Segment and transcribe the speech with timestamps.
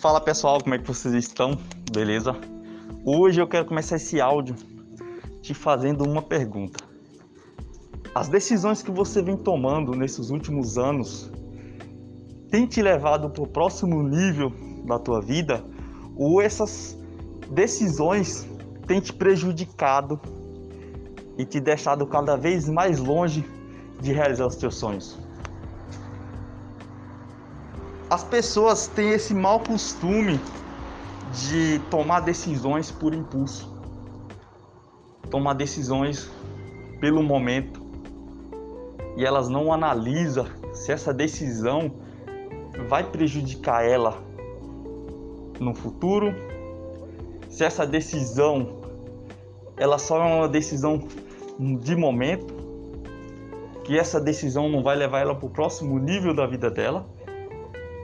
[0.00, 1.58] Fala pessoal, como é que vocês estão?
[1.92, 2.34] Beleza?
[3.04, 4.56] Hoje eu quero começar esse áudio
[5.42, 6.82] te fazendo uma pergunta.
[8.14, 11.30] As decisões que você vem tomando nesses últimos anos
[12.50, 14.50] têm te levado para o próximo nível
[14.86, 15.62] da tua vida
[16.16, 16.98] ou essas
[17.50, 18.48] decisões
[18.86, 20.18] têm te prejudicado
[21.36, 23.44] e te deixado cada vez mais longe
[24.00, 25.18] de realizar os teus sonhos?
[28.10, 30.40] As pessoas têm esse mau costume
[31.32, 33.72] de tomar decisões por impulso,
[35.30, 36.28] tomar decisões
[37.00, 37.80] pelo momento.
[39.16, 41.92] E elas não analisam se essa decisão
[42.88, 44.20] vai prejudicar ela
[45.60, 46.34] no futuro,
[47.48, 48.80] se essa decisão
[49.76, 51.06] ela só é uma decisão
[51.80, 52.52] de momento,
[53.84, 57.06] que essa decisão não vai levar ela para o próximo nível da vida dela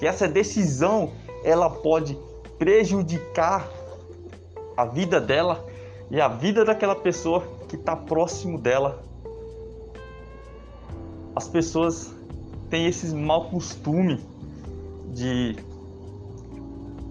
[0.00, 1.12] que essa decisão
[1.44, 2.18] ela pode
[2.58, 3.68] prejudicar
[4.74, 5.62] a vida dela
[6.10, 9.02] e a vida daquela pessoa que está próximo dela.
[11.36, 12.14] As pessoas
[12.70, 14.18] têm esse mau costume
[15.12, 15.56] de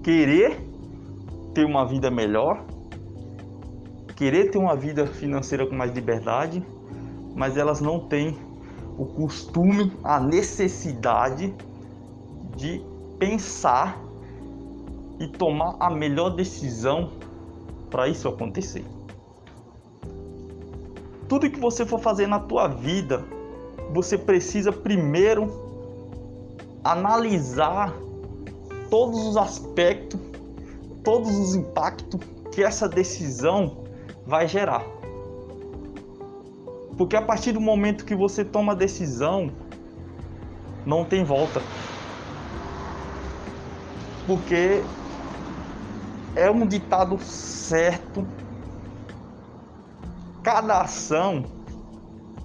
[0.04, 0.60] querer
[1.54, 2.66] ter uma vida melhor,
[4.16, 6.66] querer ter uma vida financeira com mais liberdade,
[7.36, 8.36] mas elas não têm
[8.98, 11.54] o costume, a necessidade
[12.60, 12.82] de
[13.18, 13.98] pensar
[15.18, 17.12] e tomar a melhor decisão
[17.90, 18.86] para isso acontecer.
[21.28, 23.24] Tudo que você for fazer na tua vida,
[23.94, 25.50] você precisa primeiro
[26.84, 27.94] analisar
[28.90, 30.20] todos os aspectos,
[31.04, 32.20] todos os impactos
[32.52, 33.84] que essa decisão
[34.26, 34.84] vai gerar.
[36.98, 39.50] Porque a partir do momento que você toma a decisão,
[40.86, 41.62] não tem volta
[44.30, 44.84] porque
[46.36, 48.28] é um ditado certo.
[50.44, 51.44] Cada ação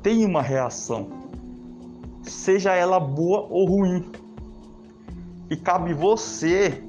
[0.03, 1.11] tem uma reação,
[2.23, 4.11] seja ela boa ou ruim.
[5.51, 6.83] E cabe você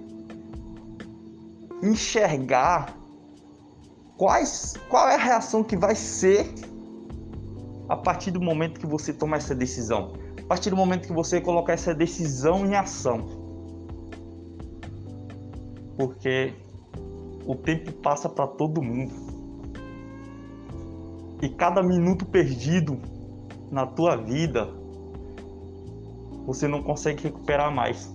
[1.84, 2.96] enxergar
[4.16, 6.54] quais, qual é a reação que vai ser
[7.90, 10.14] a partir do momento que você tomar essa decisão.
[10.42, 13.45] A partir do momento que você colocar essa decisão em ação
[15.98, 16.54] porque
[17.46, 19.14] o tempo passa para todo mundo.
[21.42, 22.98] E cada minuto perdido
[23.72, 24.70] na tua vida,
[26.46, 28.14] você não consegue recuperar mais.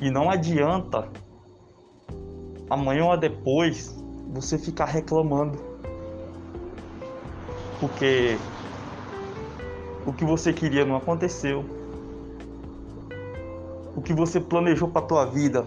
[0.00, 1.08] E não adianta
[2.68, 3.94] amanhã ou depois
[4.32, 5.58] você ficar reclamando.
[7.78, 8.38] Porque
[10.06, 11.64] o que você queria não aconteceu.
[13.94, 15.66] O que você planejou para tua vida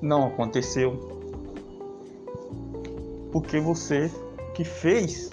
[0.00, 0.98] não aconteceu.
[3.32, 4.10] Porque você
[4.54, 5.30] que fez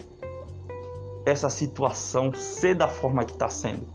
[1.26, 3.86] essa situação ser da forma que está sendo.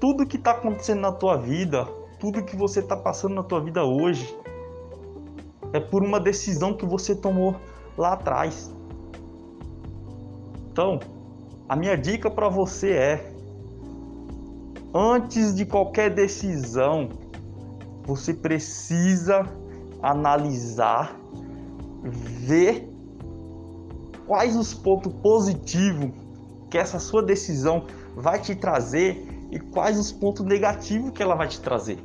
[0.00, 1.84] Tudo que está acontecendo na tua vida,
[2.18, 4.36] tudo que você está passando na tua vida hoje,
[5.72, 7.56] é por uma decisão que você tomou
[7.96, 8.72] lá atrás.
[10.70, 11.00] Então,
[11.68, 13.32] a minha dica para você é:
[14.94, 17.08] antes de qualquer decisão,
[18.06, 19.44] você precisa
[20.00, 21.18] analisar,
[22.02, 22.88] ver
[24.26, 26.10] quais os pontos positivos
[26.70, 27.84] que essa sua decisão
[28.14, 31.98] vai te trazer e quais os pontos negativos que ela vai te trazer.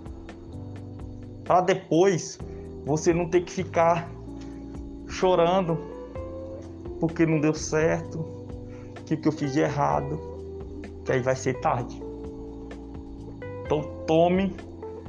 [1.43, 2.39] Para depois
[2.85, 4.09] você não ter que ficar
[5.07, 5.77] chorando
[6.99, 8.23] porque não deu certo,
[9.05, 10.19] que, que eu fiz de errado,
[11.03, 12.01] que aí vai ser tarde.
[13.65, 14.55] Então tome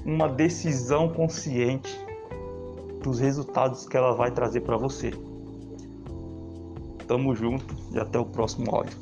[0.05, 1.99] uma decisão consciente
[3.03, 5.11] dos resultados que ela vai trazer para você.
[7.07, 8.97] Tamo junto e até o próximo áudio.